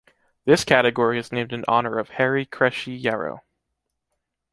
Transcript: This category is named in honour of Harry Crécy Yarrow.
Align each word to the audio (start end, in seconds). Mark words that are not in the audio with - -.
This 0.45 0.63
category 0.63 1.19
is 1.19 1.31
named 1.31 1.53
in 1.53 1.63
honour 1.67 1.99
of 1.99 2.09
Harry 2.09 2.47
Crécy 2.47 2.99
Yarrow. 2.99 3.43